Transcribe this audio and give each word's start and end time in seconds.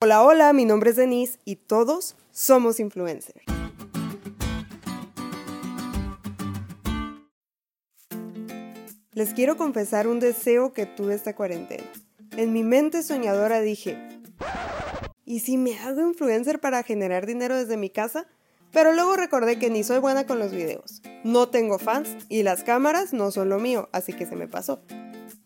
Hola, 0.00 0.22
hola, 0.22 0.52
mi 0.52 0.64
nombre 0.64 0.90
es 0.90 0.96
Denise 0.96 1.40
y 1.44 1.56
todos 1.56 2.14
somos 2.30 2.78
influencers. 2.78 3.44
Les 9.12 9.34
quiero 9.34 9.56
confesar 9.56 10.06
un 10.06 10.20
deseo 10.20 10.72
que 10.72 10.86
tuve 10.86 11.16
esta 11.16 11.34
cuarentena. 11.34 11.82
En 12.36 12.52
mi 12.52 12.62
mente 12.62 13.02
soñadora 13.02 13.60
dije, 13.60 13.98
¿y 15.24 15.40
si 15.40 15.56
me 15.56 15.76
hago 15.80 16.00
influencer 16.02 16.60
para 16.60 16.84
generar 16.84 17.26
dinero 17.26 17.56
desde 17.56 17.76
mi 17.76 17.90
casa? 17.90 18.28
Pero 18.70 18.92
luego 18.92 19.16
recordé 19.16 19.58
que 19.58 19.68
ni 19.68 19.82
soy 19.82 19.98
buena 19.98 20.28
con 20.28 20.38
los 20.38 20.52
videos, 20.52 21.02
no 21.24 21.48
tengo 21.48 21.80
fans 21.80 22.16
y 22.28 22.44
las 22.44 22.62
cámaras 22.62 23.12
no 23.12 23.32
son 23.32 23.48
lo 23.48 23.58
mío, 23.58 23.88
así 23.90 24.12
que 24.12 24.26
se 24.26 24.36
me 24.36 24.46
pasó. 24.46 24.80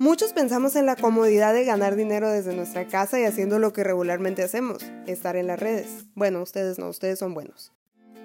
Muchos 0.02 0.32
pensamos 0.32 0.74
en 0.74 0.84
la 0.84 0.96
comodidad 0.96 1.54
de 1.54 1.64
ganar 1.64 1.94
dinero 1.94 2.28
desde 2.28 2.56
nuestra 2.56 2.88
casa 2.88 3.20
y 3.20 3.24
haciendo 3.24 3.60
lo 3.60 3.72
que 3.72 3.84
regularmente 3.84 4.42
hacemos, 4.42 4.84
estar 5.06 5.36
en 5.36 5.46
las 5.46 5.60
redes. 5.60 6.06
Bueno, 6.16 6.42
ustedes 6.42 6.76
no, 6.76 6.88
ustedes 6.88 7.20
son 7.20 7.34
buenos. 7.34 7.72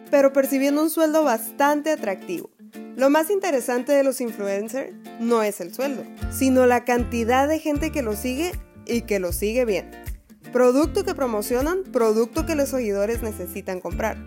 Pero 0.09 0.33
percibiendo 0.33 0.81
un 0.81 0.89
sueldo 0.89 1.23
bastante 1.23 1.91
atractivo. 1.91 2.49
Lo 2.95 3.11
más 3.11 3.29
interesante 3.29 3.91
de 3.91 4.03
los 4.03 4.21
influencers 4.21 4.91
no 5.19 5.43
es 5.43 5.61
el 5.61 5.71
sueldo, 5.71 6.03
sino 6.31 6.65
la 6.65 6.83
cantidad 6.83 7.47
de 7.47 7.59
gente 7.59 7.91
que 7.91 8.01
lo 8.01 8.15
sigue 8.15 8.53
y 8.87 9.01
que 9.01 9.19
lo 9.19 9.31
sigue 9.31 9.63
bien. 9.63 9.91
Producto 10.51 11.05
que 11.05 11.13
promocionan, 11.13 11.83
producto 11.83 12.47
que 12.47 12.55
los 12.55 12.69
seguidores 12.69 13.21
necesitan 13.21 13.81
comprar. 13.81 14.17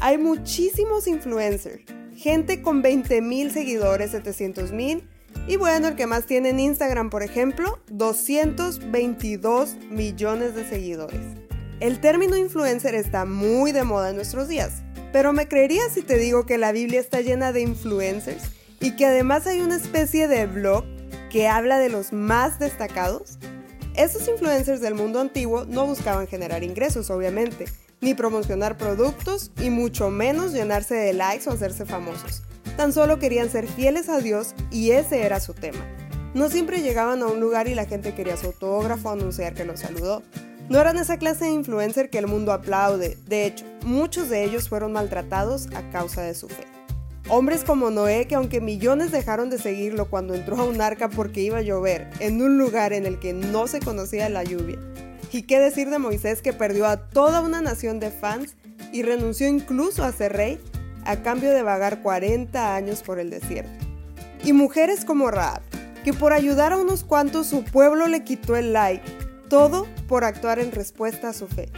Hay 0.00 0.18
muchísimos 0.18 1.06
influencers, 1.06 1.84
gente 2.16 2.62
con 2.62 2.82
20.000 2.82 3.50
seguidores, 3.50 4.12
700.000 4.12 5.04
y 5.48 5.56
bueno, 5.56 5.88
el 5.88 5.96
que 5.96 6.06
más 6.06 6.26
tiene 6.26 6.50
en 6.50 6.60
Instagram, 6.60 7.10
por 7.10 7.22
ejemplo, 7.22 7.78
222 7.88 9.76
millones 9.90 10.54
de 10.54 10.68
seguidores. 10.68 11.20
El 11.78 12.00
término 12.00 12.36
influencer 12.36 12.94
está 12.94 13.24
muy 13.26 13.72
de 13.72 13.84
moda 13.84 14.10
en 14.10 14.16
nuestros 14.16 14.48
días, 14.48 14.82
pero 15.12 15.32
¿me 15.32 15.46
creerías 15.46 15.92
si 15.92 16.02
te 16.02 16.18
digo 16.18 16.46
que 16.46 16.58
la 16.58 16.72
Biblia 16.72 17.00
está 17.00 17.20
llena 17.20 17.52
de 17.52 17.60
influencers 17.60 18.42
y 18.80 18.96
que 18.96 19.06
además 19.06 19.46
hay 19.46 19.60
una 19.60 19.76
especie 19.76 20.26
de 20.26 20.46
blog 20.46 20.84
que 21.30 21.48
habla 21.48 21.78
de 21.78 21.90
los 21.90 22.12
más 22.12 22.58
destacados? 22.58 23.38
Estos 23.94 24.26
influencers 24.28 24.80
del 24.80 24.94
mundo 24.94 25.20
antiguo 25.20 25.64
no 25.64 25.86
buscaban 25.86 26.26
generar 26.26 26.64
ingresos, 26.64 27.08
obviamente, 27.10 27.66
ni 28.00 28.14
promocionar 28.14 28.76
productos 28.76 29.52
y 29.60 29.70
mucho 29.70 30.10
menos 30.10 30.52
llenarse 30.52 30.94
de 30.94 31.12
likes 31.12 31.48
o 31.48 31.52
hacerse 31.52 31.86
famosos. 31.86 32.42
Tan 32.76 32.92
solo 32.92 33.18
querían 33.18 33.50
ser 33.50 33.66
fieles 33.66 34.10
a 34.10 34.20
Dios 34.20 34.54
y 34.70 34.90
ese 34.90 35.22
era 35.22 35.40
su 35.40 35.54
tema. 35.54 35.84
No 36.34 36.50
siempre 36.50 36.82
llegaban 36.82 37.22
a 37.22 37.26
un 37.26 37.40
lugar 37.40 37.68
y 37.68 37.74
la 37.74 37.86
gente 37.86 38.14
quería 38.14 38.36
su 38.36 38.48
autógrafo 38.48 39.10
anunciar 39.10 39.54
que 39.54 39.64
los 39.64 39.80
saludó. 39.80 40.22
No 40.68 40.78
eran 40.78 40.98
esa 40.98 41.16
clase 41.16 41.46
de 41.46 41.52
influencer 41.52 42.10
que 42.10 42.18
el 42.18 42.26
mundo 42.26 42.52
aplaude. 42.52 43.16
De 43.26 43.46
hecho, 43.46 43.64
muchos 43.84 44.28
de 44.28 44.44
ellos 44.44 44.68
fueron 44.68 44.92
maltratados 44.92 45.68
a 45.74 45.88
causa 45.90 46.22
de 46.22 46.34
su 46.34 46.48
fe. 46.48 46.64
Hombres 47.28 47.64
como 47.64 47.90
Noé, 47.90 48.28
que 48.28 48.34
aunque 48.34 48.60
millones 48.60 49.10
dejaron 49.10 49.48
de 49.48 49.58
seguirlo 49.58 50.10
cuando 50.10 50.34
entró 50.34 50.60
a 50.60 50.64
un 50.64 50.80
arca 50.82 51.08
porque 51.08 51.40
iba 51.40 51.58
a 51.58 51.62
llover 51.62 52.10
en 52.20 52.42
un 52.42 52.58
lugar 52.58 52.92
en 52.92 53.06
el 53.06 53.18
que 53.18 53.32
no 53.32 53.66
se 53.68 53.80
conocía 53.80 54.28
la 54.28 54.44
lluvia. 54.44 54.78
Y 55.32 55.42
qué 55.42 55.58
decir 55.58 55.88
de 55.88 55.98
Moisés 55.98 56.42
que 56.42 56.52
perdió 56.52 56.86
a 56.86 57.08
toda 57.08 57.40
una 57.40 57.62
nación 57.62 57.98
de 57.98 58.10
fans 58.10 58.56
y 58.92 59.02
renunció 59.02 59.48
incluso 59.48 60.04
a 60.04 60.12
ser 60.12 60.34
rey 60.34 60.60
a 61.06 61.22
cambio 61.22 61.50
de 61.50 61.62
vagar 61.62 62.02
40 62.02 62.74
años 62.74 63.02
por 63.02 63.18
el 63.18 63.30
desierto. 63.30 63.86
Y 64.44 64.52
mujeres 64.52 65.04
como 65.04 65.30
Raab, 65.30 65.62
que 66.04 66.12
por 66.12 66.32
ayudar 66.32 66.72
a 66.72 66.78
unos 66.78 67.04
cuantos 67.04 67.46
su 67.46 67.64
pueblo 67.64 68.06
le 68.06 68.24
quitó 68.24 68.56
el 68.56 68.72
like, 68.72 69.02
todo 69.48 69.86
por 70.08 70.24
actuar 70.24 70.58
en 70.58 70.72
respuesta 70.72 71.30
a 71.30 71.32
su 71.32 71.48
fe. 71.48 71.68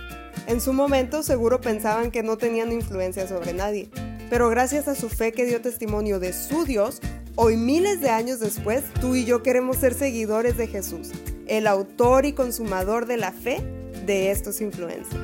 En 0.46 0.60
su 0.60 0.72
momento 0.72 1.22
seguro 1.22 1.60
pensaban 1.60 2.10
que 2.10 2.22
no 2.22 2.38
tenían 2.38 2.72
influencia 2.72 3.28
sobre 3.28 3.52
nadie, 3.52 3.90
pero 4.30 4.48
gracias 4.48 4.88
a 4.88 4.94
su 4.94 5.08
fe 5.08 5.32
que 5.32 5.46
dio 5.46 5.60
testimonio 5.60 6.20
de 6.20 6.32
su 6.32 6.64
Dios, 6.64 7.00
hoy 7.36 7.56
miles 7.56 8.00
de 8.00 8.10
años 8.10 8.40
después, 8.40 8.82
tú 9.00 9.14
y 9.14 9.24
yo 9.24 9.42
queremos 9.42 9.76
ser 9.76 9.94
seguidores 9.94 10.56
de 10.56 10.66
Jesús, 10.66 11.10
el 11.46 11.66
autor 11.66 12.26
y 12.26 12.32
consumador 12.32 13.06
de 13.06 13.16
la 13.16 13.32
fe 13.32 13.62
de 14.06 14.30
estos 14.30 14.60
influencers. 14.60 15.16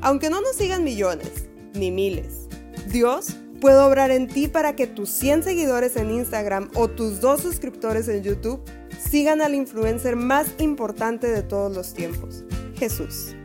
Aunque 0.00 0.30
no 0.30 0.40
nos 0.40 0.56
sigan 0.56 0.84
millones, 0.84 1.46
ni 1.74 1.90
miles, 1.90 2.48
Dios 2.88 3.36
puede 3.60 3.78
obrar 3.78 4.10
en 4.10 4.26
ti 4.26 4.48
para 4.48 4.74
que 4.74 4.86
tus 4.86 5.08
100 5.10 5.44
seguidores 5.44 5.96
en 5.96 6.10
Instagram 6.10 6.70
o 6.74 6.88
tus 6.88 7.20
2 7.20 7.40
suscriptores 7.40 8.08
en 8.08 8.22
YouTube 8.22 8.62
sigan 8.98 9.40
al 9.40 9.54
influencer 9.54 10.16
más 10.16 10.48
importante 10.58 11.28
de 11.28 11.42
todos 11.42 11.74
los 11.74 11.94
tiempos, 11.94 12.44
Jesús. 12.76 13.36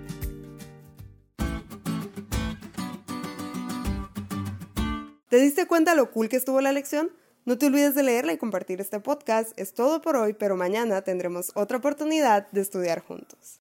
¿Te 5.29 5.37
diste 5.37 5.67
cuenta 5.67 5.93
lo 5.93 6.09
cool 6.11 6.29
que 6.29 6.37
estuvo 6.37 6.61
la 6.61 6.71
lección? 6.71 7.11
No 7.45 7.57
te 7.57 7.67
olvides 7.67 7.95
de 7.95 8.03
leerla 8.03 8.33
y 8.33 8.37
compartir 8.37 8.81
este 8.81 8.99
podcast. 8.99 9.51
Es 9.57 9.73
todo 9.73 10.01
por 10.01 10.15
hoy, 10.15 10.33
pero 10.33 10.57
mañana 10.57 11.01
tendremos 11.01 11.51
otra 11.53 11.77
oportunidad 11.77 12.49
de 12.51 12.61
estudiar 12.61 13.01
juntos. 13.01 13.55